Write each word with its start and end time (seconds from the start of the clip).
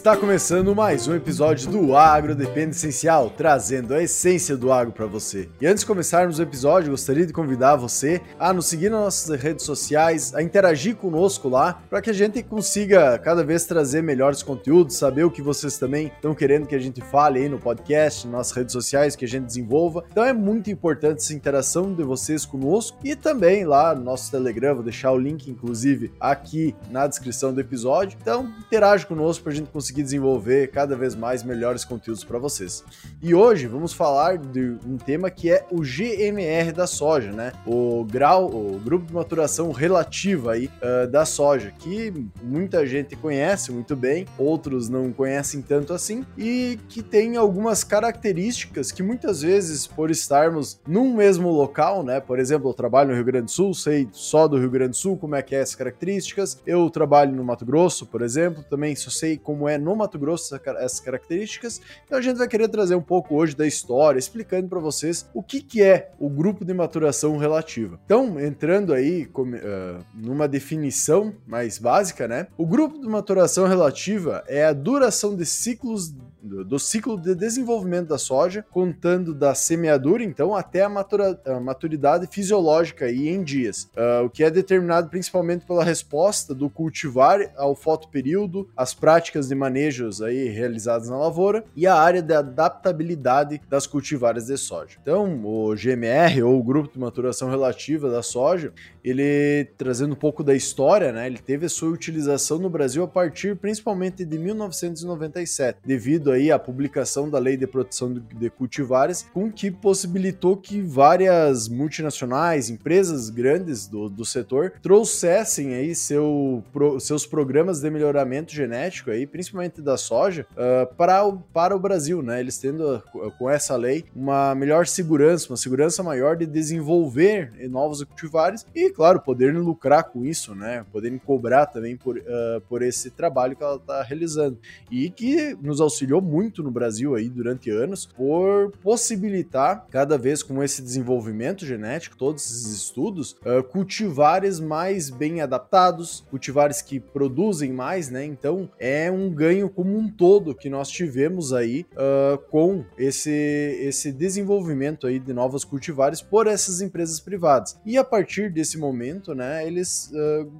Está 0.00 0.16
começando 0.16 0.74
mais 0.74 1.06
um 1.06 1.14
episódio 1.14 1.70
do 1.70 1.94
Agro 1.94 2.34
Depende 2.34 2.74
Essencial, 2.74 3.28
trazendo 3.36 3.92
a 3.92 4.02
essência 4.02 4.56
do 4.56 4.72
agro 4.72 4.94
para 4.94 5.04
você. 5.04 5.46
E 5.60 5.66
antes 5.66 5.80
de 5.80 5.86
começarmos 5.86 6.38
o 6.38 6.42
episódio, 6.42 6.92
gostaria 6.92 7.26
de 7.26 7.34
convidar 7.34 7.76
você 7.76 8.22
a 8.38 8.50
nos 8.50 8.64
seguir 8.64 8.88
nas 8.88 8.98
nossas 8.98 9.38
redes 9.38 9.66
sociais, 9.66 10.34
a 10.34 10.42
interagir 10.42 10.96
conosco 10.96 11.50
lá, 11.50 11.82
para 11.90 12.00
que 12.00 12.08
a 12.08 12.14
gente 12.14 12.42
consiga 12.42 13.18
cada 13.18 13.44
vez 13.44 13.66
trazer 13.66 14.02
melhores 14.02 14.42
conteúdos, 14.42 14.96
saber 14.96 15.24
o 15.24 15.30
que 15.30 15.42
vocês 15.42 15.76
também 15.76 16.06
estão 16.06 16.34
querendo 16.34 16.66
que 16.66 16.74
a 16.74 16.80
gente 16.80 17.02
fale 17.02 17.40
aí 17.40 17.48
no 17.50 17.58
podcast, 17.58 18.26
nas 18.26 18.32
nossas 18.32 18.56
redes 18.56 18.72
sociais, 18.72 19.14
que 19.14 19.26
a 19.26 19.28
gente 19.28 19.44
desenvolva. 19.44 20.02
Então 20.10 20.24
é 20.24 20.32
muito 20.32 20.70
importante 20.70 21.18
essa 21.18 21.34
interação 21.34 21.92
de 21.92 22.02
vocês 22.02 22.46
conosco 22.46 22.96
e 23.04 23.14
também 23.14 23.66
lá 23.66 23.94
no 23.94 24.02
nosso 24.02 24.30
Telegram, 24.30 24.76
vou 24.76 24.82
deixar 24.82 25.12
o 25.12 25.18
link 25.18 25.50
inclusive 25.50 26.10
aqui 26.18 26.74
na 26.90 27.06
descrição 27.06 27.52
do 27.52 27.60
episódio. 27.60 28.16
Então 28.18 28.50
interage 28.66 29.06
conosco 29.06 29.44
para 29.44 29.52
a 29.52 29.56
gente 29.56 29.68
conseguir 29.68 29.89
desenvolver 29.92 30.70
cada 30.70 30.96
vez 30.96 31.14
mais 31.14 31.42
melhores 31.42 31.84
conteúdos 31.84 32.24
para 32.24 32.38
vocês. 32.38 32.84
E 33.22 33.34
hoje 33.34 33.66
vamos 33.66 33.92
falar 33.92 34.38
de 34.38 34.76
um 34.86 34.96
tema 34.96 35.30
que 35.30 35.50
é 35.50 35.64
o 35.70 35.80
GMR 35.80 36.72
da 36.72 36.86
soja, 36.86 37.32
né? 37.32 37.52
O 37.66 38.04
grau, 38.04 38.46
o 38.46 38.80
grupo 38.82 39.06
de 39.06 39.12
maturação 39.12 39.72
relativa 39.72 40.52
aí 40.52 40.66
uh, 40.66 41.06
da 41.08 41.24
soja, 41.24 41.72
que 41.78 42.12
muita 42.42 42.86
gente 42.86 43.16
conhece 43.16 43.72
muito 43.72 43.94
bem, 43.96 44.26
outros 44.38 44.88
não 44.88 45.12
conhecem 45.12 45.62
tanto 45.62 45.92
assim 45.92 46.24
e 46.36 46.78
que 46.88 47.02
tem 47.02 47.36
algumas 47.36 47.84
características 47.84 48.92
que 48.92 49.02
muitas 49.02 49.42
vezes 49.42 49.86
por 49.86 50.10
estarmos 50.10 50.80
num 50.86 51.14
mesmo 51.14 51.50
local, 51.50 52.02
né? 52.02 52.20
Por 52.20 52.38
exemplo, 52.38 52.70
eu 52.70 52.74
trabalho 52.74 53.10
no 53.10 53.14
Rio 53.14 53.24
Grande 53.24 53.46
do 53.46 53.50
Sul, 53.50 53.74
sei 53.74 54.08
só 54.12 54.46
do 54.46 54.58
Rio 54.58 54.70
Grande 54.70 54.90
do 54.90 54.96
Sul 54.96 55.16
como 55.16 55.34
é 55.34 55.42
que 55.42 55.54
é 55.54 55.60
essas 55.60 55.74
características. 55.74 56.60
Eu 56.66 56.88
trabalho 56.90 57.34
no 57.34 57.44
Mato 57.44 57.64
Grosso, 57.64 58.06
por 58.06 58.22
exemplo, 58.22 58.62
também 58.62 58.94
só 58.96 59.10
sei 59.10 59.36
como 59.36 59.68
é 59.68 59.78
no 59.80 59.96
Mato 59.96 60.18
Grosso 60.18 60.54
essas 60.54 61.00
características. 61.00 61.80
Então 62.04 62.18
a 62.18 62.22
gente 62.22 62.36
vai 62.36 62.48
querer 62.48 62.68
trazer 62.68 62.94
um 62.94 63.02
pouco 63.02 63.34
hoje 63.34 63.56
da 63.56 63.66
história, 63.66 64.18
explicando 64.18 64.68
para 64.68 64.78
vocês 64.78 65.28
o 65.34 65.42
que, 65.42 65.62
que 65.62 65.82
é 65.82 66.10
o 66.18 66.28
grupo 66.28 66.64
de 66.64 66.72
maturação 66.74 67.36
relativa. 67.36 67.98
Então, 68.04 68.38
entrando 68.40 68.92
aí 68.92 69.28
uh, 69.36 70.04
numa 70.14 70.46
definição 70.46 71.34
mais 71.46 71.78
básica, 71.78 72.28
né? 72.28 72.46
O 72.56 72.66
grupo 72.66 73.00
de 73.00 73.08
maturação 73.08 73.66
relativa 73.66 74.44
é 74.46 74.64
a 74.64 74.72
duração 74.72 75.34
de 75.36 75.46
ciclos 75.46 76.14
do, 76.50 76.64
do, 76.64 76.78
ciclo 76.78 77.18
de 77.18 77.34
desenvolvimento 77.34 78.08
da 78.08 78.18
soja, 78.18 78.64
contando 78.70 79.32
da 79.32 79.54
semeadura, 79.54 80.24
então, 80.24 80.54
até 80.54 80.82
a, 80.82 80.88
matura, 80.88 81.40
a 81.46 81.60
maturidade 81.60 82.26
fisiológica 82.26 83.04
aí 83.04 83.28
em 83.28 83.42
dias, 83.44 83.88
uh, 83.96 84.24
o 84.24 84.30
que 84.30 84.42
é 84.42 84.50
determinado 84.50 85.08
principalmente 85.08 85.64
pela 85.64 85.84
resposta 85.84 86.54
do 86.54 86.68
cultivar 86.68 87.52
ao 87.56 87.74
fotoperíodo, 87.76 88.68
as 88.76 88.92
práticas 88.92 89.48
de 89.48 89.54
manejos 89.54 90.20
aí 90.20 90.48
realizadas 90.48 91.08
na 91.08 91.16
lavoura 91.16 91.64
e 91.76 91.86
a 91.86 91.94
área 91.94 92.20
de 92.20 92.34
adaptabilidade 92.34 93.60
das 93.68 93.86
cultivares 93.86 94.46
de 94.46 94.56
soja. 94.56 94.98
Então, 95.00 95.44
o 95.44 95.74
GMR, 95.74 96.42
ou 96.42 96.58
o 96.58 96.62
Grupo 96.62 96.92
de 96.92 96.98
Maturação 96.98 97.48
Relativa 97.48 98.10
da 98.10 98.22
Soja, 98.22 98.72
ele 99.04 99.68
trazendo 99.76 100.12
um 100.12 100.16
pouco 100.16 100.42
da 100.42 100.54
história, 100.54 101.12
né? 101.12 101.26
Ele 101.26 101.38
teve 101.38 101.66
a 101.66 101.68
sua 101.68 101.90
utilização 101.90 102.58
no 102.58 102.68
Brasil 102.68 103.02
a 103.02 103.08
partir 103.08 103.56
principalmente 103.56 104.24
de 104.24 104.38
1997, 104.38 105.78
devido 105.84 106.32
aí 106.40 106.50
à 106.50 106.58
publicação 106.58 107.28
da 107.28 107.38
Lei 107.38 107.56
de 107.56 107.66
Proteção 107.66 108.12
de 108.12 108.50
Cultivares, 108.50 109.26
com 109.32 109.50
que 109.52 109.70
possibilitou 109.70 110.56
que 110.56 110.80
várias 110.80 111.68
multinacionais, 111.68 112.70
empresas 112.70 113.30
grandes 113.30 113.86
do, 113.86 114.08
do 114.08 114.24
setor 114.24 114.72
trouxessem 114.82 115.74
aí 115.74 115.94
seu, 115.94 116.64
pro, 116.72 116.98
seus 116.98 117.26
programas 117.26 117.80
de 117.80 117.90
melhoramento 117.90 118.52
genético 118.52 119.10
aí, 119.10 119.26
principalmente 119.26 119.80
da 119.80 119.96
soja, 119.96 120.46
uh, 120.52 120.92
para, 120.94 121.24
o, 121.24 121.38
para 121.38 121.76
o 121.76 121.78
Brasil, 121.78 122.22
né? 122.22 122.40
Eles 122.40 122.58
tendo 122.58 123.02
com 123.38 123.48
essa 123.48 123.76
lei 123.76 124.04
uma 124.16 124.54
melhor 124.54 124.86
segurança, 124.86 125.48
uma 125.50 125.56
segurança 125.56 126.02
maior 126.02 126.36
de 126.36 126.46
desenvolver 126.46 127.52
novos 127.68 128.02
cultivares 128.02 128.66
e 128.74 128.90
claro, 128.90 129.20
poderem 129.20 129.60
lucrar 129.60 130.04
com 130.04 130.24
isso, 130.24 130.54
né? 130.54 130.84
Poderem 130.90 131.18
cobrar 131.18 131.66
também 131.66 131.96
por, 131.96 132.16
uh, 132.16 132.60
por 132.68 132.82
esse 132.82 133.10
trabalho 133.10 133.54
que 133.54 133.62
ela 133.62 133.76
está 133.76 134.02
realizando. 134.02 134.58
E 134.90 135.10
que 135.10 135.56
nos 135.60 135.80
auxiliou 135.80 136.20
muito 136.30 136.62
no 136.62 136.70
Brasil 136.70 137.14
aí 137.16 137.28
durante 137.28 137.70
anos 137.70 138.06
por 138.06 138.70
possibilitar, 138.82 139.86
cada 139.90 140.16
vez 140.16 140.42
com 140.42 140.62
esse 140.62 140.80
desenvolvimento 140.80 141.66
genético, 141.66 142.16
todos 142.16 142.44
esses 142.44 142.72
estudos, 142.72 143.32
uh, 143.44 143.62
cultivares 143.64 144.60
mais 144.60 145.10
bem 145.10 145.40
adaptados, 145.40 146.24
cultivares 146.30 146.80
que 146.80 147.00
produzem 147.00 147.72
mais, 147.72 148.10
né? 148.10 148.24
Então 148.24 148.70
é 148.78 149.10
um 149.10 149.28
ganho 149.30 149.68
como 149.68 149.98
um 149.98 150.08
todo 150.08 150.54
que 150.54 150.70
nós 150.70 150.88
tivemos 150.88 151.52
aí 151.52 151.84
uh, 151.92 152.38
com 152.50 152.84
esse, 152.96 153.30
esse 153.30 154.12
desenvolvimento 154.12 155.06
aí 155.06 155.18
de 155.18 155.32
novos 155.32 155.64
cultivares 155.64 156.22
por 156.22 156.46
essas 156.46 156.80
empresas 156.80 157.18
privadas. 157.18 157.76
E 157.84 157.98
a 157.98 158.04
partir 158.04 158.50
desse 158.50 158.78
momento, 158.78 159.34
né, 159.34 159.66
eles 159.66 160.12
uh, 160.12 160.50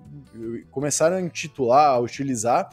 começaram 0.71 1.17
a 1.17 1.21
intitular, 1.21 1.95
a 1.95 1.99
utilizar 1.99 2.71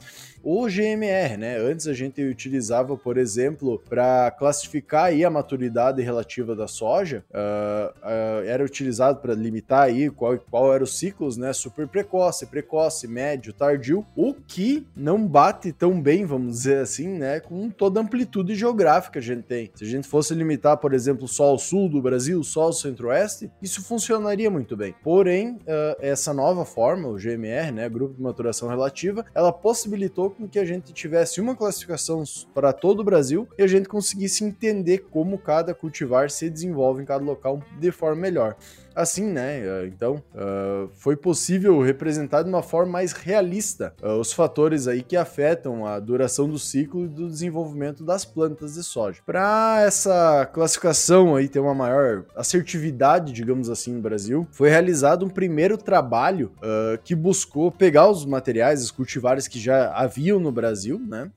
o 0.50 0.66
GMR, 0.70 1.36
né? 1.36 1.58
Antes 1.58 1.88
a 1.88 1.94
gente 1.94 2.24
utilizava, 2.24 2.96
por 2.96 3.18
exemplo, 3.18 3.84
para 3.90 4.32
classificar 4.32 5.08
aí 5.08 5.26
a 5.26 5.30
maturidade 5.30 6.02
relativa 6.02 6.56
da 6.56 6.70
soja, 6.70 7.26
uh, 7.32 7.94
uh, 8.00 8.46
era 8.46 8.64
utilizado 8.64 9.20
para 9.20 9.34
limitar 9.34 9.82
aí 9.82 10.10
qual, 10.10 10.40
qual 10.50 10.74
eram 10.74 10.86
os 10.86 10.98
ciclos, 10.98 11.36
né? 11.36 11.52
Super 11.52 11.86
precoce, 11.86 12.46
precoce, 12.46 13.10
médio, 13.10 13.52
tardio, 13.52 14.06
o 14.16 14.34
que 14.34 14.88
não 14.96 15.28
bate 15.28 15.74
tão 15.74 16.02
bem, 16.02 16.24
vamos 16.24 16.54
dizer 16.54 16.78
assim, 16.78 17.10
né? 17.10 17.42
Com 17.42 17.70
toda 17.70 18.00
a 18.00 18.04
amplitude 18.04 18.56
geográfica 18.56 19.12
que 19.12 19.20
a 19.20 19.22
gente 19.22 19.44
tem. 19.44 19.70
Se 19.76 19.84
a 19.84 19.88
gente 19.88 20.08
fosse 20.08 20.34
limitar, 20.34 20.78
por 20.78 20.94
exemplo, 20.94 21.28
só 21.28 21.44
ao 21.44 21.60
sul 21.60 21.90
do 21.90 22.02
Brasil, 22.02 22.42
só 22.42 22.62
ao 22.62 22.74
centro-oeste, 22.74 23.52
isso 23.62 23.84
funcionaria 23.84 24.50
muito 24.50 24.78
bem. 24.78 24.96
Porém, 25.04 25.56
uh, 25.56 25.98
essa 26.00 26.34
nova 26.34 26.64
forma, 26.64 27.10
o 27.10 27.18
GMR, 27.18 27.70
né? 27.74 27.90
Grupo 27.90 28.16
de 28.16 28.22
Maturação 28.22 28.70
Relativa, 28.70 29.26
ela 29.36 29.52
possibilitou 29.52 30.37
com 30.38 30.48
que 30.48 30.60
a 30.60 30.66
gente 30.66 30.94
tivesse 30.94 31.42
uma 31.42 31.56
classificação 31.56 32.24
para 32.54 32.72
todo 32.72 33.00
o 33.00 33.04
Brasil 33.04 33.48
e 33.58 33.64
a 33.64 33.68
gente 33.68 33.90
conseguisse 33.90 34.44
entender 34.44 35.00
como 35.10 35.38
cada 35.38 35.74
cultivar 35.74 36.30
se 36.30 36.50
desenvolve 36.50 37.02
em 37.02 37.06
cada 37.06 37.24
local 37.24 37.62
de 37.80 37.92
forma 37.92 38.22
melhor 38.22 38.56
assim, 38.98 39.26
né? 39.26 39.60
Eh, 39.60 39.86
então, 39.88 40.22
uh, 40.34 40.90
foi 40.96 41.16
possível 41.16 41.80
representar 41.82 42.42
de 42.42 42.50
uma 42.50 42.64
forma 42.64 42.94
mais 42.94 43.14
realista 43.14 43.94
uh, 44.02 44.20
os 44.20 44.34
fatores 44.34 44.88
aí 44.88 45.04
que 45.04 45.16
afetam 45.16 45.86
a 45.86 46.00
duração 46.00 46.50
do 46.50 46.58
ciclo 46.58 47.06
e 47.06 47.08
do 47.08 47.30
desenvolvimento 47.30 48.04
das 48.04 48.26
plantas 48.26 48.74
de 48.74 48.84
soja. 48.84 49.22
Para 49.26 49.84
essa 49.86 50.50
classificação 50.52 51.36
aí 51.36 51.48
ter 51.48 51.60
uma 51.60 51.76
maior 51.76 52.26
assertividade, 52.36 53.32
digamos 53.32 53.70
assim, 53.70 53.94
no 53.94 54.02
Brasil, 54.02 54.48
foi 54.52 54.70
realizado 54.70 55.26
um 55.26 55.30
primeiro 55.30 55.78
trabalho 55.78 56.52
uh, 56.58 56.98
que 57.04 57.16
buscou 57.16 57.72
pegar 57.72 58.10
os 58.10 58.26
materiais, 58.26 58.84
os 58.84 58.92
cultivares 58.92 59.48
que 59.48 59.60
já 59.60 59.94
haviam 59.94 60.40
no 60.40 60.52
Brasil, 60.52 61.00
né? 61.00 61.30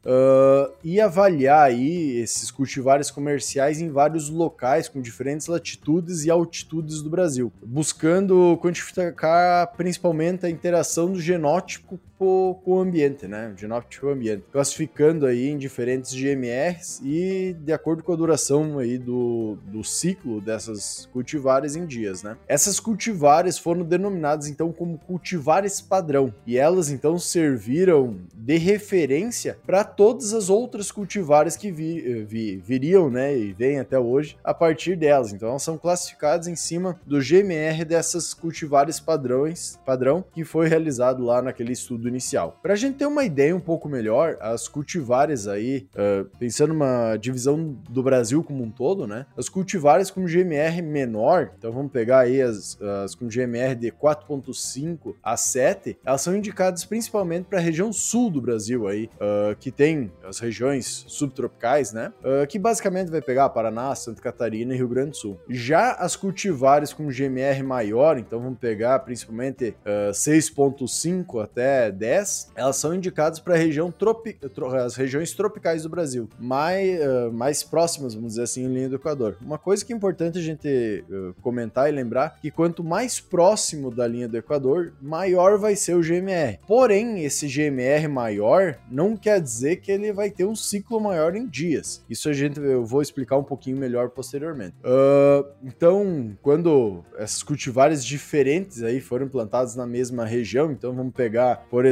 e 0.83 1.01
avaliar 1.01 1.67
aí 1.67 2.19
esses 2.19 2.51
cultivares 2.51 3.11
comerciais 3.11 3.81
em 3.81 3.91
vários 3.91 4.31
locais 4.31 4.89
com 4.89 5.01
diferentes 5.01 5.47
latitudes 5.47 6.25
e 6.25 6.31
altitudes 6.31 7.03
do 7.03 7.11
Brasil 7.11 7.50
buscando 7.65 8.59
quantificar 8.61 9.73
principalmente 9.77 10.47
a 10.47 10.51
interação 10.51 11.13
do 11.13 11.21
genótipo 11.21 11.99
com 12.21 12.73
o 12.73 12.81
ambiente, 12.81 13.27
né? 13.27 13.55
Genótipo 13.57 14.09
ambiente, 14.09 14.45
classificando 14.53 15.25
aí 15.25 15.49
em 15.49 15.57
diferentes 15.57 16.13
GMRs 16.13 17.01
e 17.03 17.57
de 17.59 17.73
acordo 17.73 18.03
com 18.03 18.13
a 18.13 18.17
duração 18.17 18.79
aí 18.79 18.99
do, 18.99 19.57
do 19.65 19.83
ciclo 19.83 20.39
dessas 20.39 21.09
cultivares 21.15 21.77
em 21.77 21.87
dias, 21.87 22.23
né? 22.23 22.37
Essas 22.47 22.79
cultivares 22.79 23.57
foram 23.57 23.83
denominadas 23.85 24.49
então 24.49 24.71
como 24.71 24.99
cultivares 24.99 25.81
padrão 25.81 26.35
e 26.47 26.59
elas 26.59 26.91
então 26.91 27.19
serviram 27.19 28.19
de 28.35 28.59
referência 28.59 29.57
para 29.65 29.83
todas 29.83 30.35
as 30.35 30.51
outras 30.51 30.93
cultivares 30.93 31.57
que 31.57 31.73
vi, 31.73 32.25
vi, 32.25 32.57
viriam, 32.59 33.09
né? 33.09 33.35
E 33.35 33.53
vêm 33.55 33.79
até 33.79 33.99
hoje 33.99 34.37
a 34.45 34.53
partir 34.53 34.95
delas. 34.95 35.33
Então 35.33 35.49
elas 35.49 35.63
são 35.63 35.79
classificadas 35.79 36.47
em 36.49 36.57
cima 36.57 37.01
do 37.07 37.19
GMR 37.19 37.83
dessas 37.87 38.35
cultivares 38.35 39.01
padrões, 39.01 39.81
padrão 39.87 40.23
que 40.35 40.45
foi 40.45 40.69
realizado 40.69 41.25
lá 41.25 41.41
naquele 41.41 41.73
estudo 41.73 42.10
inicial. 42.11 42.59
Para 42.63 42.75
a 42.75 42.77
gente 42.77 42.97
ter 42.97 43.07
uma 43.07 43.25
ideia 43.25 43.55
um 43.55 43.61
pouco 43.61 43.89
melhor, 43.89 44.37
as 44.41 44.69
cultivares 44.69 45.47
aí, 45.47 45.89
uh, 45.95 46.25
pensando 46.39 46.75
numa 46.75 47.17
divisão 47.17 47.77
do 47.89 48.03
Brasil 48.03 48.43
como 48.43 48.63
um 48.63 48.71
todo, 48.71 49.07
né? 49.07 49.27
As 49.37 49.49
cultivares 49.49 50.11
com 50.11 50.25
GMR 50.25 50.83
menor, 50.83 51.53
então 51.59 51.73
vamos 51.73 51.93
pegar 51.93 52.21
aí 52.21 52.41
as, 52.41 52.79
as 53.03 53.15
com 53.15 53.29
GMR 53.29 53.75
de 53.75 53.91
4.5 53.91 55.15
a 55.23 55.37
7, 55.37 55.99
elas 56.05 56.21
são 56.21 56.37
indicadas 56.37 56.85
principalmente 56.85 57.45
para 57.45 57.59
a 57.59 57.63
região 57.63 57.93
sul 57.93 58.31
do 58.31 58.41
Brasil 58.41 58.89
aí, 58.89 59.09
uh, 59.17 59.57
que 59.59 59.71
tem 59.71 60.13
as 60.25 60.39
regiões 60.39 61.05
subtropicais, 61.07 61.93
né? 61.93 62.13
Uh, 62.21 62.47
que 62.47 62.59
basicamente 62.59 63.11
vai 63.11 63.23
pegar 63.23 63.49
Paraná, 63.51 63.95
Santa 63.95 64.21
Catarina 64.21 64.75
e 64.75 64.77
Rio 64.77 64.89
Grande 64.89 65.11
do 65.11 65.17
Sul. 65.17 65.41
Já 65.49 65.93
as 65.93 66.17
cultivares 66.17 66.93
com 66.93 67.09
GMR 67.09 67.63
maior, 67.63 68.19
então 68.19 68.41
vamos 68.41 68.59
pegar 68.59 68.99
principalmente 69.01 69.75
6.5 70.13 71.43
até 71.43 71.91
10, 72.01 72.53
elas 72.57 72.77
são 72.77 72.95
indicadas 72.95 73.39
para 73.39 73.55
região 73.55 73.93
tropi 73.93 74.39
as 74.83 74.97
regiões 74.97 75.33
tropicais 75.33 75.83
do 75.83 75.89
Brasil, 75.89 76.29
mais, 76.39 76.99
uh, 77.01 77.33
mais 77.33 77.63
próximas, 77.63 78.15
vamos 78.15 78.31
dizer 78.31 78.45
assim, 78.45 78.65
em 78.65 78.73
linha 78.73 78.89
do 78.89 78.97
Equador. 78.97 79.37
Uma 79.41 79.59
coisa 79.59 79.85
que 79.85 79.93
é 79.93 79.97
importante 79.97 80.39
a 80.39 80.43
gente 80.43 81.05
uh, 81.11 81.35
comentar 81.43 81.89
e 81.89 81.93
lembrar 81.93 82.39
que 82.41 82.51
quanto 82.51 82.83
mais 82.83 83.21
próximo 83.21 83.91
da 83.91 84.07
linha 84.07 84.27
do 84.27 84.37
Equador, 84.37 84.93
maior 85.01 85.59
vai 85.59 85.77
ser 85.77 85.95
o 85.95 86.01
GMR. 86.01 86.59
Porém, 86.67 87.23
esse 87.23 87.47
GMR 87.47 88.09
maior 88.09 88.79
não 88.91 89.17
quer 89.17 89.41
dizer 89.41 89.77
que 89.77 89.93
ele 89.93 90.13
vai 90.13 90.31
ter 90.31 90.47
um 90.47 90.57
ciclo 90.57 91.01
maior 91.01 91.37
em 91.37 91.47
dias. 91.47 92.03
Isso 92.09 92.29
a 92.29 92.33
gente 92.33 92.59
eu 92.59 92.85
vou 92.85 93.03
explicar 93.03 93.37
um 93.37 93.45
pouquinho 93.45 93.77
melhor 93.77 94.09
posteriormente. 94.09 94.75
Uh, 94.85 95.47
então, 95.63 96.37
quando 96.41 97.05
essas 97.19 97.43
cultivares 97.43 98.05
diferentes 98.05 98.83
aí 98.83 99.01
foram 99.01 99.29
plantadas 99.29 99.77
na 99.77 99.87
mesma 99.87 100.25
região, 100.25 100.73
então 100.73 100.95
vamos 100.95 101.13
pegar, 101.13 101.67
por 101.71 101.85
exemplo, 101.85 101.90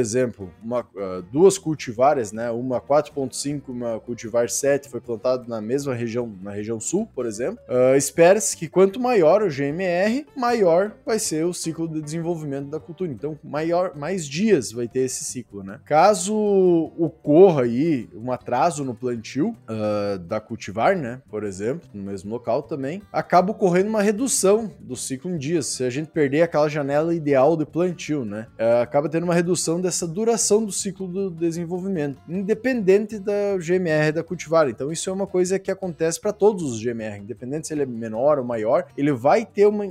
uma, 0.63 0.81
uh, 0.81 1.21
duas 1.31 1.57
cultivares, 1.57 2.31
né? 2.31 2.49
Uma 2.51 2.81
4.5, 2.81 3.69
uma 3.69 3.99
cultivar 3.99 4.49
7 4.49 4.89
foi 4.89 4.99
plantada 4.99 5.45
na 5.47 5.61
mesma 5.61 5.93
região, 5.93 6.31
na 6.41 6.51
região 6.51 6.79
sul, 6.79 7.07
por 7.13 7.25
exemplo. 7.25 7.59
Uh, 7.67 7.95
Espera-se 7.95 8.55
que 8.55 8.67
quanto 8.67 8.99
maior 8.99 9.41
o 9.41 9.49
GMR, 9.49 10.25
maior 10.35 10.93
vai 11.05 11.19
ser 11.19 11.45
o 11.45 11.53
ciclo 11.53 11.87
de 11.87 12.01
desenvolvimento 12.01 12.69
da 12.69 12.79
cultura. 12.79 13.11
Então, 13.11 13.37
maior, 13.43 13.95
mais 13.95 14.27
dias 14.27 14.71
vai 14.71 14.87
ter 14.87 15.01
esse 15.01 15.23
ciclo, 15.23 15.63
né? 15.63 15.79
Caso 15.85 16.35
ocorra 16.97 17.63
aí 17.63 18.09
um 18.15 18.31
atraso 18.31 18.83
no 18.83 18.93
plantio 18.93 19.49
uh, 19.49 20.17
da 20.19 20.39
cultivar, 20.39 20.95
né? 20.95 21.21
Por 21.29 21.43
exemplo, 21.43 21.87
no 21.93 22.03
mesmo 22.03 22.31
local 22.31 22.63
também, 22.63 23.01
acaba 23.11 23.51
ocorrendo 23.51 23.89
uma 23.89 24.01
redução 24.01 24.71
do 24.79 24.95
ciclo 24.95 25.31
em 25.31 25.37
dias. 25.37 25.67
Se 25.67 25.83
a 25.83 25.89
gente 25.89 26.09
perder 26.09 26.41
aquela 26.41 26.69
janela 26.69 27.13
ideal 27.13 27.55
de 27.55 27.65
plantio, 27.65 28.25
né? 28.25 28.47
Uh, 28.59 28.81
acaba 28.81 29.09
tendo 29.09 29.23
uma 29.23 29.33
redução 29.33 29.78
dessa 29.79 30.07
duração 30.07 30.65
do 30.65 30.71
ciclo 30.71 31.07
do 31.07 31.29
desenvolvimento, 31.29 32.21
independente 32.27 33.19
da 33.19 33.57
GMR 33.57 34.11
da 34.11 34.23
cultivar. 34.23 34.69
Então, 34.69 34.91
isso 34.91 35.09
é 35.09 35.13
uma 35.13 35.27
coisa 35.27 35.59
que 35.59 35.71
acontece 35.71 36.19
para 36.19 36.33
todos 36.33 36.63
os 36.63 36.81
GMR, 36.81 37.19
independente 37.19 37.67
se 37.67 37.73
ele 37.73 37.83
é 37.83 37.85
menor 37.85 38.39
ou 38.39 38.45
maior, 38.45 38.87
ele 38.97 39.11
vai 39.11 39.45
ter 39.45 39.65
uma. 39.65 39.85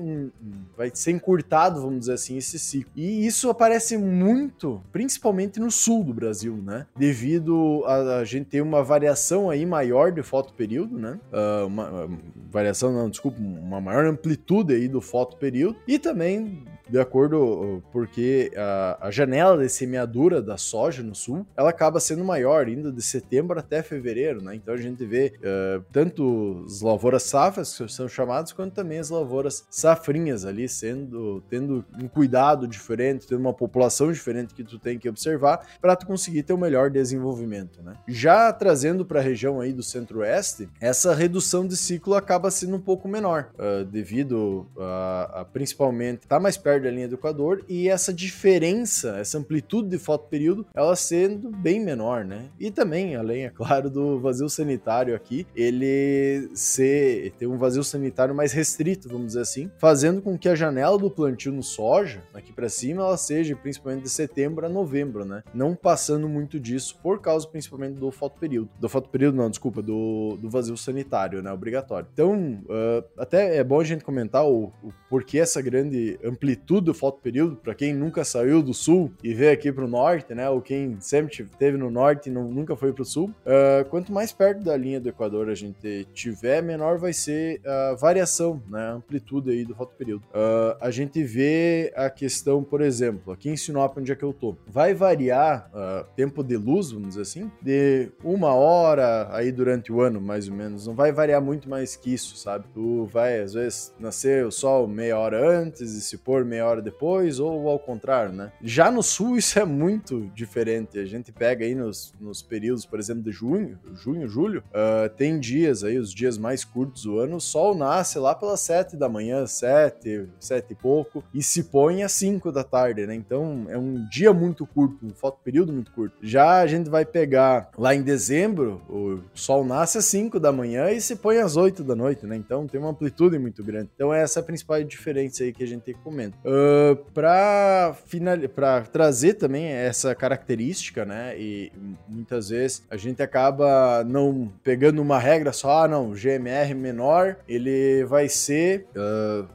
vai 0.76 0.90
ser 0.92 1.12
encurtado, 1.12 1.80
vamos 1.80 2.00
dizer 2.00 2.14
assim, 2.14 2.36
esse 2.36 2.58
ciclo. 2.58 2.92
E 2.96 3.26
isso 3.26 3.50
aparece 3.50 3.96
muito, 3.96 4.82
principalmente 4.92 5.60
no 5.60 5.70
sul 5.70 6.04
do 6.04 6.14
Brasil, 6.14 6.56
né? 6.56 6.86
Devido 6.96 7.82
a, 7.86 8.18
a 8.18 8.24
gente 8.24 8.46
ter 8.46 8.60
uma 8.60 8.82
variação 8.82 9.50
aí 9.50 9.64
maior 9.64 10.12
de 10.12 10.22
fotoperíodo, 10.22 10.98
né? 10.98 11.18
Uh, 11.32 11.66
uma, 11.66 11.90
uma, 11.90 12.18
variação, 12.50 12.92
não, 12.92 13.10
desculpa, 13.10 13.38
uma 13.40 13.80
maior 13.80 14.06
amplitude 14.06 14.74
aí 14.74 14.88
do 14.88 15.00
fotoperíodo 15.00 15.76
e 15.86 15.98
também 15.98 16.62
de 16.88 16.98
acordo 16.98 17.82
porque 17.92 18.50
a, 18.56 19.08
a, 19.08 19.10
janela 19.10 19.58
de 19.58 19.68
semeadura 19.68 20.40
da 20.40 20.56
soja 20.56 21.02
no 21.02 21.14
sul 21.14 21.46
ela 21.56 21.70
acaba 21.70 22.00
sendo 22.00 22.24
maior, 22.24 22.68
indo 22.68 22.92
de 22.92 23.02
setembro 23.02 23.58
até 23.58 23.82
fevereiro, 23.82 24.42
né? 24.42 24.54
Então 24.54 24.74
a 24.74 24.78
gente 24.78 25.04
vê 25.04 25.34
uh, 25.38 25.84
tanto 25.92 26.64
as 26.66 26.80
lavouras 26.80 27.22
safras 27.24 27.76
que 27.76 27.88
são 27.88 28.08
chamadas, 28.08 28.52
quanto 28.52 28.74
também 28.74 28.98
as 28.98 29.10
lavouras 29.10 29.66
safrinhas 29.70 30.44
ali 30.44 30.68
sendo 30.68 31.42
tendo 31.48 31.84
um 32.00 32.08
cuidado 32.08 32.66
diferente, 32.66 33.26
tendo 33.26 33.40
uma 33.40 33.54
população 33.54 34.10
diferente 34.10 34.54
que 34.54 34.64
tu 34.64 34.78
tem 34.78 34.98
que 34.98 35.08
observar 35.08 35.66
para 35.80 35.96
tu 35.96 36.06
conseguir 36.06 36.42
ter 36.42 36.52
o 36.52 36.56
um 36.56 36.60
melhor 36.60 36.90
desenvolvimento, 36.90 37.82
né? 37.82 37.94
Já 38.06 38.52
trazendo 38.52 39.04
para 39.04 39.20
a 39.20 39.22
região 39.22 39.60
aí 39.60 39.72
do 39.72 39.82
centro-oeste, 39.82 40.68
essa 40.80 41.14
redução 41.14 41.66
de 41.66 41.76
ciclo 41.76 42.14
acaba 42.14 42.50
sendo 42.50 42.76
um 42.76 42.80
pouco 42.80 43.08
menor, 43.08 43.50
uh, 43.54 43.84
devido 43.84 44.66
a, 44.78 45.40
a 45.40 45.44
principalmente 45.44 46.26
tá 46.26 46.38
mais 46.40 46.56
perto 46.56 46.77
da 46.80 46.90
linha 46.90 47.08
do 47.08 47.14
Equador 47.14 47.64
e 47.68 47.88
essa 47.88 48.12
diferença, 48.12 49.16
essa 49.18 49.38
amplitude 49.38 49.88
de 49.88 49.98
fotoperíodo, 49.98 50.66
ela 50.74 50.94
sendo 50.96 51.50
bem 51.50 51.80
menor, 51.80 52.24
né? 52.24 52.46
E 52.58 52.70
também, 52.70 53.16
além, 53.16 53.44
é 53.44 53.50
claro, 53.50 53.90
do 53.90 54.18
vazio 54.20 54.48
sanitário 54.48 55.14
aqui, 55.14 55.46
ele 55.54 56.48
ser, 56.54 57.32
ter 57.38 57.46
um 57.46 57.58
vazio 57.58 57.82
sanitário 57.82 58.34
mais 58.34 58.52
restrito, 58.52 59.08
vamos 59.08 59.28
dizer 59.28 59.40
assim, 59.40 59.70
fazendo 59.78 60.20
com 60.22 60.38
que 60.38 60.48
a 60.48 60.54
janela 60.54 60.98
do 60.98 61.10
plantio 61.10 61.52
no 61.52 61.62
soja, 61.62 62.22
aqui 62.34 62.52
para 62.52 62.68
cima, 62.68 63.02
ela 63.02 63.16
seja 63.16 63.56
principalmente 63.56 64.02
de 64.02 64.10
setembro 64.10 64.66
a 64.66 64.68
novembro, 64.68 65.24
né? 65.24 65.42
Não 65.54 65.74
passando 65.74 66.28
muito 66.28 66.60
disso, 66.60 66.98
por 67.02 67.20
causa 67.20 67.46
principalmente 67.46 67.98
do 67.98 68.10
fotoperíodo. 68.10 68.70
Do 68.78 68.88
fotoperíodo, 68.88 69.36
não, 69.36 69.50
desculpa, 69.50 69.82
do, 69.82 70.36
do 70.40 70.48
vazio 70.48 70.76
sanitário, 70.76 71.42
né? 71.42 71.52
Obrigatório. 71.52 72.08
Então, 72.12 72.62
uh, 72.64 73.04
até 73.16 73.56
é 73.56 73.64
bom 73.64 73.80
a 73.80 73.84
gente 73.84 74.04
comentar 74.04 74.46
o, 74.46 74.72
o 74.82 74.92
porquê 75.08 75.38
essa 75.38 75.60
grande 75.60 76.18
amplitude 76.24 76.67
tudo 76.68 76.92
falta 76.92 77.18
período, 77.22 77.56
para 77.56 77.74
quem 77.74 77.94
nunca 77.94 78.22
saiu 78.24 78.62
do 78.62 78.74
sul 78.74 79.10
e 79.24 79.32
veio 79.32 79.50
aqui 79.50 79.72
para 79.72 79.86
o 79.86 79.88
norte, 79.88 80.34
né? 80.34 80.50
Ou 80.50 80.60
quem 80.60 80.98
sempre 81.00 81.42
esteve 81.42 81.78
no 81.78 81.90
norte 81.90 82.28
e 82.28 82.32
não, 82.32 82.44
nunca 82.44 82.76
foi 82.76 82.92
para 82.92 83.00
o 83.00 83.06
sul. 83.06 83.30
Uh, 83.46 83.88
quanto 83.88 84.12
mais 84.12 84.32
perto 84.32 84.62
da 84.62 84.76
linha 84.76 85.00
do 85.00 85.08
Equador 85.08 85.48
a 85.48 85.54
gente 85.54 86.06
tiver, 86.12 86.62
menor 86.62 86.98
vai 86.98 87.14
ser 87.14 87.62
a 87.64 87.94
variação, 87.94 88.62
né? 88.68 88.90
Amplitude 88.90 89.50
aí 89.50 89.64
do 89.64 89.74
fotoperíodo. 89.74 90.22
Uh, 90.26 90.76
a 90.78 90.90
gente 90.90 91.24
vê 91.24 91.90
a 91.96 92.10
questão, 92.10 92.62
por 92.62 92.82
exemplo, 92.82 93.32
aqui 93.32 93.48
em 93.48 93.56
Sinop, 93.56 93.96
onde 93.96 94.12
é 94.12 94.14
que 94.14 94.22
eu 94.22 94.34
tô, 94.34 94.54
vai 94.66 94.92
variar 94.92 95.70
uh, 95.72 96.06
tempo 96.14 96.44
de 96.44 96.58
luz, 96.58 96.90
vamos 96.90 97.08
dizer 97.08 97.22
assim, 97.22 97.50
de 97.62 98.10
uma 98.22 98.52
hora 98.52 99.34
aí 99.34 99.50
durante 99.50 99.90
o 99.90 100.02
ano, 100.02 100.20
mais 100.20 100.46
ou 100.46 100.54
menos. 100.54 100.86
Não 100.86 100.94
vai 100.94 101.12
variar 101.12 101.40
muito 101.40 101.66
mais 101.66 101.96
que 101.96 102.12
isso, 102.12 102.36
sabe? 102.36 102.66
Tu 102.74 103.06
vai, 103.06 103.40
às 103.40 103.54
vezes, 103.54 103.94
nascer 103.98 104.44
o 104.44 104.50
sol 104.50 104.86
meia 104.86 105.18
hora 105.18 105.48
antes 105.48 105.94
e 105.94 106.02
se 106.02 106.18
pôr 106.18 106.44
meia 106.44 106.57
meia 106.58 106.66
hora 106.66 106.82
depois, 106.82 107.38
ou 107.38 107.68
ao 107.68 107.78
contrário, 107.78 108.32
né? 108.32 108.52
Já 108.62 108.90
no 108.90 109.02
sul 109.02 109.36
isso 109.38 109.58
é 109.58 109.64
muito 109.64 110.30
diferente. 110.34 110.98
A 110.98 111.04
gente 111.04 111.32
pega 111.32 111.64
aí 111.64 111.74
nos, 111.74 112.12
nos 112.20 112.42
períodos, 112.42 112.84
por 112.84 112.98
exemplo, 112.98 113.22
de 113.22 113.30
junho, 113.30 113.78
junho, 113.94 114.28
julho, 114.28 114.62
uh, 114.68 115.08
tem 115.16 115.38
dias 115.38 115.84
aí, 115.84 115.98
os 115.98 116.12
dias 116.12 116.36
mais 116.36 116.64
curtos 116.64 117.04
do 117.04 117.18
ano, 117.18 117.36
o 117.36 117.40
sol 117.40 117.74
nasce 117.74 118.18
lá 118.18 118.34
pelas 118.34 118.60
sete 118.60 118.96
da 118.96 119.08
manhã, 119.08 119.46
sete, 119.46 120.28
sete 120.40 120.72
e 120.72 120.74
pouco, 120.74 121.22
e 121.32 121.42
se 121.42 121.64
põe 121.64 122.02
às 122.02 122.12
cinco 122.12 122.50
da 122.50 122.64
tarde, 122.64 123.06
né? 123.06 123.14
Então 123.14 123.66
é 123.68 123.78
um 123.78 124.06
dia 124.08 124.32
muito 124.32 124.66
curto, 124.66 125.06
um 125.06 125.10
foto 125.10 125.38
período 125.44 125.72
muito 125.72 125.92
curto. 125.92 126.16
Já 126.22 126.60
a 126.60 126.66
gente 126.66 126.90
vai 126.90 127.04
pegar 127.04 127.70
lá 127.76 127.94
em 127.94 128.02
dezembro, 128.02 128.82
o 128.88 129.20
sol 129.34 129.64
nasce 129.64 129.98
às 129.98 130.04
cinco 130.04 130.40
da 130.40 130.50
manhã 130.50 130.90
e 130.90 131.00
se 131.00 131.16
põe 131.16 131.38
às 131.38 131.56
oito 131.56 131.84
da 131.84 131.94
noite, 131.94 132.26
né? 132.26 132.36
Então 132.36 132.66
tem 132.66 132.80
uma 132.80 132.90
amplitude 132.90 133.38
muito 133.38 133.62
grande. 133.62 133.90
Então 133.94 134.12
essa 134.12 134.40
é 134.40 134.42
a 134.42 134.44
principal 134.44 134.82
diferença 134.82 135.44
aí 135.44 135.52
que 135.52 135.62
a 135.62 135.66
gente 135.66 135.92
comenta. 135.94 136.36
Uh, 136.48 136.96
para 137.12 138.80
trazer 138.90 139.34
também 139.34 139.66
essa 139.66 140.14
característica, 140.14 141.04
né? 141.04 141.38
E 141.38 141.70
muitas 142.08 142.48
vezes 142.48 142.82
a 142.90 142.96
gente 142.96 143.22
acaba 143.22 144.02
não 144.02 144.50
pegando 144.64 145.02
uma 145.02 145.18
regra 145.18 145.52
só, 145.52 145.84
ah, 145.84 145.88
não, 145.88 146.12
GMR 146.12 146.72
menor, 146.74 147.36
ele 147.46 148.02
vai 148.04 148.30
ser 148.30 148.86
uh, 148.96 149.46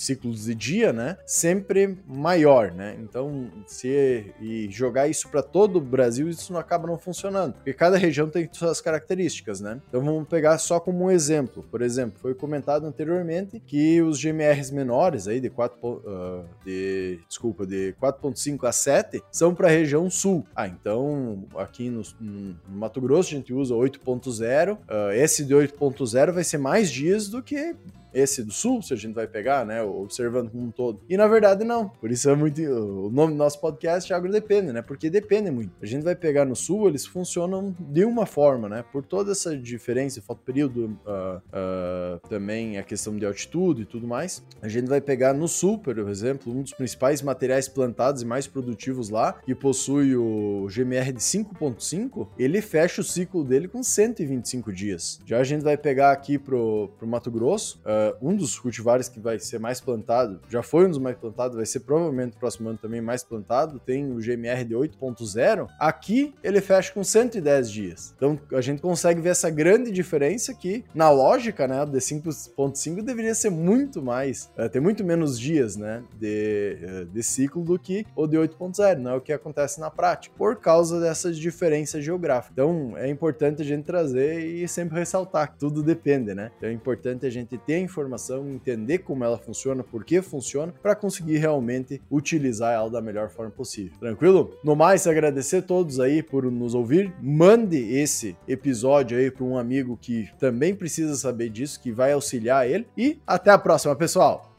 ciclos 0.00 0.44
de 0.44 0.54
dia, 0.54 0.92
né? 0.92 1.16
Sempre 1.26 1.98
maior, 2.06 2.72
né? 2.72 2.96
Então, 3.00 3.50
se 3.66 4.32
e 4.40 4.68
jogar 4.70 5.08
isso 5.08 5.28
para 5.28 5.42
todo 5.42 5.76
o 5.76 5.80
Brasil, 5.80 6.28
isso 6.28 6.52
não 6.52 6.60
acaba 6.60 6.86
não 6.86 6.98
funcionando, 6.98 7.54
porque 7.54 7.72
cada 7.72 7.96
região 7.96 8.28
tem 8.28 8.48
suas 8.52 8.80
características, 8.80 9.60
né? 9.60 9.80
Então, 9.88 10.02
vamos 10.02 10.28
pegar 10.28 10.58
só 10.58 10.80
como 10.80 11.04
um 11.04 11.10
exemplo. 11.10 11.64
Por 11.70 11.82
exemplo, 11.82 12.18
foi 12.20 12.34
comentado 12.34 12.86
anteriormente 12.86 13.60
que 13.60 14.00
os 14.00 14.22
GMRs 14.22 14.70
menores 14.70 15.28
aí 15.28 15.40
de 15.40 15.50
4 15.50 15.78
uh, 15.82 16.44
de 16.64 17.20
desculpa, 17.28 17.66
de 17.66 17.94
4.5 18.00 18.66
a 18.66 18.72
7 18.72 19.22
são 19.30 19.54
para 19.54 19.68
a 19.68 19.70
região 19.70 20.08
sul. 20.08 20.46
Ah, 20.54 20.66
então 20.66 21.44
aqui 21.56 21.90
no, 21.90 22.02
no, 22.20 22.56
Mato 22.68 23.00
Grosso 23.00 23.34
a 23.34 23.36
gente 23.36 23.52
usa 23.52 23.74
8.0. 23.74 24.74
Uh, 24.74 25.12
esse 25.12 25.44
de 25.44 25.54
8.0 25.54 26.32
vai 26.32 26.44
ser 26.44 26.58
mais 26.58 26.90
dias 26.90 27.28
do 27.28 27.42
que 27.42 27.74
esse 28.12 28.42
do 28.42 28.52
sul, 28.52 28.82
se 28.82 28.92
a 28.92 28.96
gente 28.96 29.14
vai 29.14 29.26
pegar, 29.26 29.64
né, 29.64 29.82
observando 29.82 30.50
como 30.50 30.64
um 30.64 30.70
todo. 30.70 31.00
E 31.08 31.16
na 31.16 31.26
verdade 31.26 31.64
não. 31.64 31.88
Por 31.88 32.10
isso 32.10 32.28
é 32.28 32.34
muito 32.34 32.60
o 32.62 33.10
nome 33.10 33.32
do 33.32 33.38
nosso 33.38 33.60
podcast 33.60 34.12
é 34.12 34.16
Agro 34.16 34.30
Depende, 34.30 34.72
né? 34.72 34.82
Porque 34.82 35.10
depende 35.10 35.50
muito. 35.50 35.72
A 35.82 35.86
gente 35.86 36.02
vai 36.02 36.14
pegar 36.14 36.44
no 36.44 36.56
sul, 36.56 36.88
eles 36.88 37.06
funcionam 37.06 37.74
de 37.78 38.04
uma 38.04 38.26
forma, 38.26 38.68
né? 38.68 38.84
Por 38.92 39.04
toda 39.04 39.32
essa 39.32 39.56
diferença, 39.56 40.20
foto 40.22 40.42
período, 40.44 40.98
uh, 41.06 41.38
uh, 41.38 42.28
também 42.28 42.78
a 42.78 42.82
questão 42.82 43.16
de 43.16 43.26
altitude 43.26 43.82
e 43.82 43.84
tudo 43.84 44.06
mais. 44.06 44.44
A 44.62 44.68
gente 44.68 44.88
vai 44.88 45.00
pegar 45.00 45.32
no 45.34 45.48
sul, 45.48 45.78
por 45.78 45.98
exemplo, 45.98 46.52
um 46.52 46.62
dos 46.62 46.72
principais 46.72 47.22
materiais 47.22 47.68
plantados 47.68 48.22
e 48.22 48.26
mais 48.26 48.46
produtivos 48.46 49.10
lá, 49.10 49.32
que 49.32 49.54
possui 49.54 50.16
o 50.16 50.66
GMR 50.68 51.12
de 51.12 51.20
5.5, 51.20 52.28
ele 52.38 52.60
fecha 52.60 53.00
o 53.00 53.04
ciclo 53.04 53.44
dele 53.44 53.68
com 53.68 53.82
125 53.82 54.72
dias. 54.72 55.20
Já 55.26 55.38
a 55.38 55.44
gente 55.44 55.62
vai 55.62 55.76
pegar 55.76 56.12
aqui 56.12 56.38
pro, 56.38 56.90
pro 56.98 57.06
Mato 57.06 57.30
Grosso, 57.30 57.80
uh, 57.80 57.99
uh, 58.00 58.16
um 58.20 58.36
dos 58.36 58.58
cultivares 58.58 59.08
que 59.08 59.20
vai 59.20 59.38
ser 59.38 59.58
mais 59.58 59.80
plantado, 59.80 60.40
já 60.48 60.62
foi 60.62 60.86
um 60.86 60.88
dos 60.88 60.98
mais 60.98 61.16
plantados, 61.16 61.56
vai 61.56 61.66
ser 61.66 61.80
provavelmente 61.80 62.34
no 62.34 62.40
próximo 62.40 62.68
ano 62.68 62.78
também 62.78 63.00
mais 63.00 63.22
plantado, 63.22 63.78
tem 63.80 64.10
o 64.10 64.16
GMR 64.16 64.64
de 64.64 64.74
8.0, 64.74 65.68
aqui 65.78 66.34
ele 66.42 66.60
fecha 66.60 66.92
com 66.92 67.02
110 67.02 67.70
dias. 67.70 68.14
Então 68.16 68.38
a 68.52 68.60
gente 68.60 68.80
consegue 68.80 69.20
ver 69.20 69.30
essa 69.30 69.50
grande 69.50 69.90
diferença 69.90 70.54
que, 70.54 70.84
na 70.94 71.10
lógica, 71.10 71.66
né, 71.66 71.84
de 71.84 71.98
5.5 71.98 73.02
deveria 73.02 73.34
ser 73.34 73.50
muito 73.50 74.02
mais, 74.02 74.50
uh, 74.58 74.68
ter 74.68 74.80
muito 74.80 75.04
menos 75.04 75.38
dias, 75.38 75.76
né, 75.76 76.02
de, 76.18 76.78
uh, 76.82 77.04
de 77.06 77.22
ciclo 77.22 77.64
do 77.64 77.78
que 77.78 78.06
o 78.14 78.26
de 78.26 78.36
8.0, 78.36 78.98
não 78.98 79.12
é 79.12 79.14
o 79.16 79.20
que 79.20 79.32
acontece 79.32 79.80
na 79.80 79.90
prática, 79.90 80.34
por 80.36 80.56
causa 80.56 81.00
dessas 81.00 81.36
diferenças 81.38 82.04
geográficas. 82.04 82.52
Então 82.52 82.96
é 82.96 83.08
importante 83.08 83.62
a 83.62 83.64
gente 83.64 83.84
trazer 83.84 84.40
e 84.40 84.66
sempre 84.68 84.98
ressaltar 84.98 85.52
que 85.52 85.58
tudo 85.58 85.82
depende, 85.82 86.34
né? 86.34 86.50
Então 86.56 86.68
é 86.68 86.72
importante 86.72 87.26
a 87.26 87.30
gente 87.30 87.56
ter 87.58 87.78
informação, 87.90 88.48
entender 88.48 88.98
como 88.98 89.24
ela 89.24 89.36
funciona, 89.36 89.82
por 89.82 90.04
que 90.04 90.22
funciona, 90.22 90.72
para 90.82 90.94
conseguir 90.94 91.38
realmente 91.38 92.00
utilizar 92.10 92.72
ela 92.72 92.90
da 92.90 93.00
melhor 93.00 93.28
forma 93.28 93.50
possível. 93.50 93.92
Tranquilo? 93.98 94.56
No 94.64 94.76
mais, 94.76 95.06
agradecer 95.06 95.58
a 95.58 95.62
todos 95.62 96.00
aí 96.00 96.22
por 96.22 96.50
nos 96.50 96.74
ouvir. 96.74 97.12
Mande 97.20 97.76
esse 97.76 98.36
episódio 98.46 99.18
aí 99.18 99.30
para 99.30 99.44
um 99.44 99.58
amigo 99.58 99.98
que 100.00 100.28
também 100.38 100.74
precisa 100.74 101.14
saber 101.16 101.50
disso, 101.50 101.80
que 101.80 101.92
vai 101.92 102.12
auxiliar 102.12 102.68
ele. 102.68 102.86
E 102.96 103.18
até 103.26 103.50
a 103.50 103.58
próxima, 103.58 103.94
pessoal! 103.96 104.49